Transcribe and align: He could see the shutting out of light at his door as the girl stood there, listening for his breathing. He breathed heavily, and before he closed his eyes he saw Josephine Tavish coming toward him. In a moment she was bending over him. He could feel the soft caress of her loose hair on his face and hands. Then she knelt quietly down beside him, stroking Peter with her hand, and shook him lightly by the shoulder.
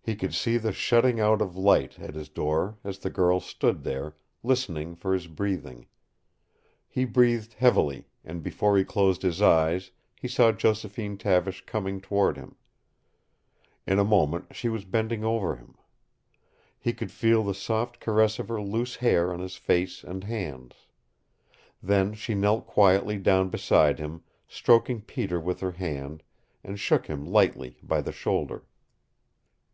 He 0.00 0.14
could 0.14 0.36
see 0.36 0.56
the 0.56 0.70
shutting 0.70 1.18
out 1.18 1.42
of 1.42 1.56
light 1.56 1.98
at 1.98 2.14
his 2.14 2.28
door 2.28 2.78
as 2.84 3.00
the 3.00 3.10
girl 3.10 3.40
stood 3.40 3.82
there, 3.82 4.14
listening 4.44 4.94
for 4.94 5.12
his 5.12 5.26
breathing. 5.26 5.88
He 6.86 7.04
breathed 7.04 7.54
heavily, 7.54 8.06
and 8.24 8.40
before 8.40 8.78
he 8.78 8.84
closed 8.84 9.22
his 9.22 9.42
eyes 9.42 9.90
he 10.14 10.28
saw 10.28 10.52
Josephine 10.52 11.18
Tavish 11.18 11.66
coming 11.66 12.00
toward 12.00 12.36
him. 12.36 12.54
In 13.84 13.98
a 13.98 14.04
moment 14.04 14.54
she 14.54 14.68
was 14.68 14.84
bending 14.84 15.24
over 15.24 15.56
him. 15.56 15.74
He 16.78 16.92
could 16.92 17.10
feel 17.10 17.42
the 17.42 17.52
soft 17.52 17.98
caress 17.98 18.38
of 18.38 18.46
her 18.46 18.62
loose 18.62 18.94
hair 18.94 19.32
on 19.32 19.40
his 19.40 19.56
face 19.56 20.04
and 20.04 20.22
hands. 20.22 20.86
Then 21.82 22.14
she 22.14 22.32
knelt 22.36 22.68
quietly 22.68 23.18
down 23.18 23.48
beside 23.48 23.98
him, 23.98 24.22
stroking 24.46 25.00
Peter 25.02 25.40
with 25.40 25.58
her 25.58 25.72
hand, 25.72 26.22
and 26.62 26.78
shook 26.78 27.08
him 27.08 27.26
lightly 27.26 27.78
by 27.82 28.00
the 28.00 28.12
shoulder. 28.12 28.64